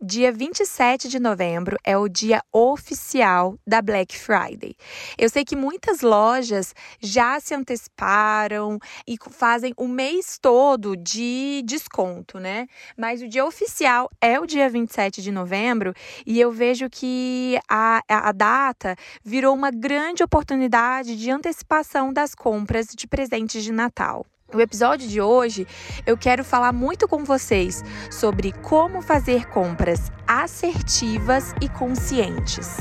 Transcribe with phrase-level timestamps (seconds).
[0.00, 4.76] dia 27 de novembro é o dia oficial da Black Friday.
[5.18, 12.38] Eu sei que muitas lojas já se anteciparam e fazem o mês todo de desconto,
[12.38, 12.68] né?
[12.96, 15.92] Mas o dia oficial é o dia 27 de novembro
[16.24, 18.94] e eu vejo que a, a data
[19.24, 24.24] virou uma grande oportunidade de antecipação das compras de presentes de Natal.
[24.52, 25.66] No episódio de hoje,
[26.06, 32.78] eu quero falar muito com vocês sobre como fazer compras assertivas e conscientes.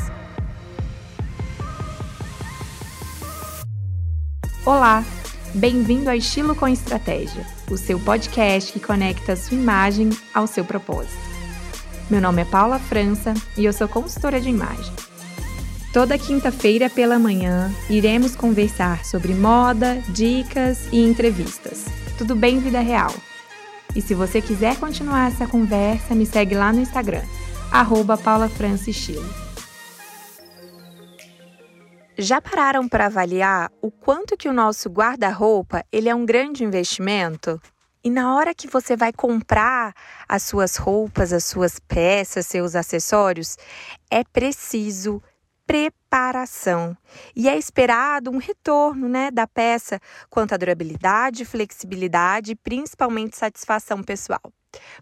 [4.65, 5.03] Olá,
[5.53, 10.63] bem-vindo a Estilo com Estratégia, o seu podcast que conecta a sua imagem ao seu
[10.63, 11.19] propósito.
[12.09, 15.06] Meu nome é Paula França e eu sou consultora de imagem.
[15.97, 21.85] Toda quinta-feira pela manhã iremos conversar sobre moda, dicas e entrevistas.
[22.19, 23.11] Tudo bem, vida real?
[23.95, 27.23] E se você quiser continuar essa conversa, me segue lá no Instagram,
[27.71, 28.15] arroba
[32.15, 37.59] Já pararam para avaliar o quanto que o nosso guarda-roupa ele é um grande investimento?
[38.03, 39.95] E na hora que você vai comprar
[40.29, 43.57] as suas roupas, as suas peças, seus acessórios,
[44.11, 45.19] é preciso
[45.67, 46.97] preparação.
[47.35, 54.01] E é esperado um retorno né, da peça quanto à durabilidade, flexibilidade e principalmente satisfação
[54.01, 54.41] pessoal.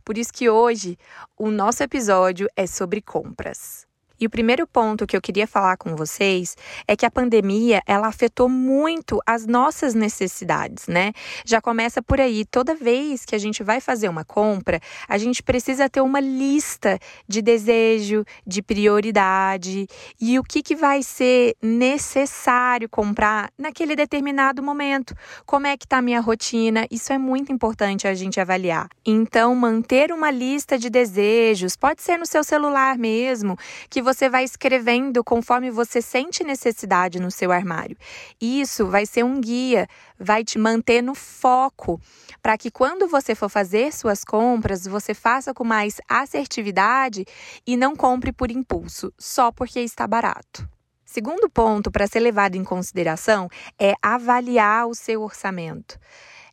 [0.04, 0.98] Por isso que hoje
[1.38, 3.88] o nosso episódio é sobre compras.
[4.20, 6.56] E o primeiro ponto que eu queria falar com vocês
[6.88, 11.12] é que a pandemia, ela afetou muito as nossas necessidades, né?
[11.46, 15.44] Já começa por aí, toda vez que a gente vai fazer uma compra, a gente
[15.44, 19.88] precisa ter uma lista de desejo, de prioridade
[20.20, 25.16] e o que, que vai ser necessário comprar naquele determinado momento.
[25.46, 26.88] Como é que tá a minha rotina?
[26.90, 28.88] Isso é muito importante a gente avaliar.
[29.06, 33.58] Então, manter uma lista de desejos, pode ser no seu celular mesmo,
[33.90, 37.98] que você vai escrevendo conforme você sente necessidade no seu armário.
[38.40, 42.00] Isso vai ser um guia, vai te manter no foco,
[42.42, 47.26] para que quando você for fazer suas compras, você faça com mais assertividade
[47.66, 50.70] e não compre por impulso, só porque está barato.
[51.04, 53.50] Segundo ponto para ser levado em consideração
[53.80, 55.98] é avaliar o seu orçamento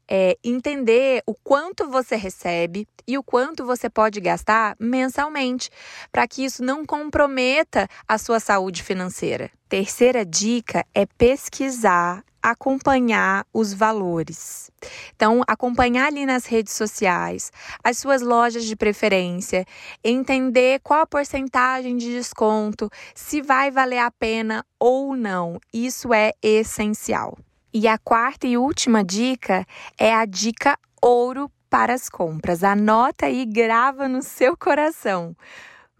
[0.08, 5.70] é, entender o quanto você recebe e o quanto você pode gastar mensalmente,
[6.10, 9.50] para que isso não comprometa a sua saúde financeira.
[9.68, 14.70] Terceira dica é pesquisar acompanhar os valores.
[15.14, 17.52] Então, acompanhar ali nas redes sociais,
[17.84, 19.64] as suas lojas de preferência,
[20.02, 25.60] entender qual a porcentagem de desconto, se vai valer a pena ou não.
[25.72, 27.38] Isso é essencial.
[27.74, 29.66] E a quarta e última dica
[29.98, 32.62] é a dica ouro para as compras.
[32.62, 35.34] Anota e grava no seu coração.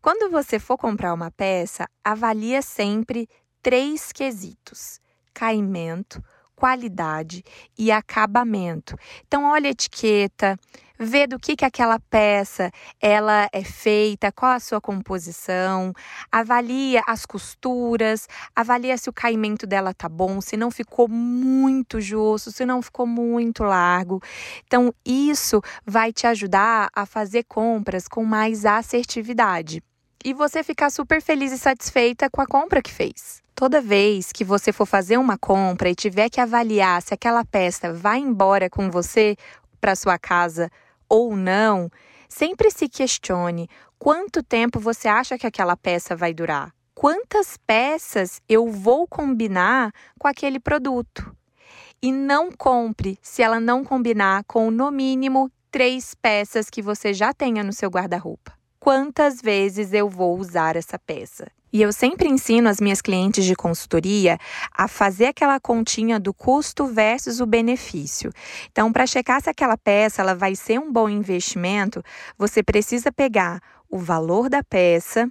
[0.02, 3.26] Quando você for comprar uma peça, avalia sempre
[3.62, 5.00] três quesitos:
[5.32, 6.22] caimento,
[6.54, 7.42] qualidade
[7.78, 8.96] e acabamento.
[9.26, 10.58] Então, olha a etiqueta,
[10.98, 12.70] vê do que, que aquela peça
[13.00, 15.92] ela é feita, qual a sua composição,
[16.30, 22.52] avalia as costuras, avalia se o caimento dela tá bom, se não ficou muito justo,
[22.52, 24.20] se não ficou muito largo.
[24.66, 29.82] Então, isso vai te ajudar a fazer compras com mais assertividade
[30.24, 33.42] e você ficar super feliz e satisfeita com a compra que fez.
[33.54, 37.92] Toda vez que você for fazer uma compra e tiver que avaliar se aquela peça
[37.92, 39.36] vai embora com você
[39.80, 40.70] para sua casa
[41.08, 41.90] ou não,
[42.28, 43.68] sempre se questione
[43.98, 46.72] quanto tempo você acha que aquela peça vai durar.
[46.94, 51.36] Quantas peças eu vou combinar com aquele produto?
[52.02, 57.32] E não compre se ela não combinar com no mínimo três peças que você já
[57.32, 58.61] tenha no seu guarda-roupa.
[58.82, 61.46] Quantas vezes eu vou usar essa peça?
[61.72, 64.36] E eu sempre ensino as minhas clientes de consultoria
[64.76, 68.32] a fazer aquela continha do custo versus o benefício.
[68.72, 72.02] Então, para checar se aquela peça ela vai ser um bom investimento,
[72.36, 75.30] você precisa pegar o valor da peça,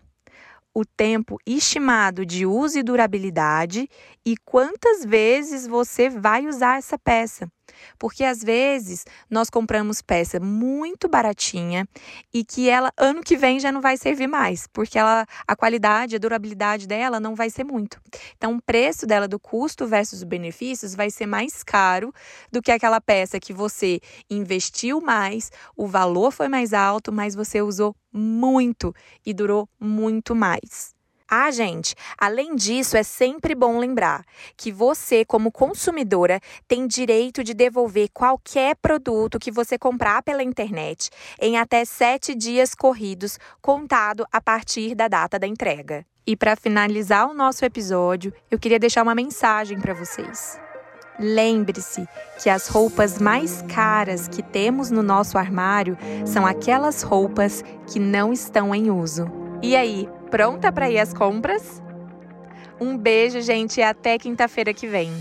[0.74, 3.90] o tempo estimado de uso e durabilidade
[4.26, 7.52] e quantas vezes você vai usar essa peça.
[7.98, 11.88] Porque às vezes nós compramos peça muito baratinha
[12.34, 16.16] e que ela ano que vem já não vai servir mais, porque ela a qualidade,
[16.16, 18.00] a durabilidade dela não vai ser muito.
[18.38, 22.14] Então o preço dela do custo versus os benefícios vai ser mais caro
[22.52, 27.62] do que aquela peça que você investiu mais, o valor foi mais alto, mas você
[27.62, 28.94] usou muito
[29.26, 31.01] e durou muito mais.
[31.34, 34.26] Ah, gente, além disso, é sempre bom lembrar
[34.58, 41.10] que você, como consumidora, tem direito de devolver qualquer produto que você comprar pela internet
[41.40, 46.06] em até sete dias corridos, contado a partir da data da entrega.
[46.28, 50.60] E para finalizar o nosso episódio, eu queria deixar uma mensagem para vocês.
[51.18, 52.06] Lembre-se
[52.44, 58.34] que as roupas mais caras que temos no nosso armário são aquelas roupas que não
[58.34, 59.32] estão em uso.
[59.62, 61.84] E aí, pronta para ir às compras?
[62.80, 65.12] Um beijo, gente, e até quinta-feira que vem.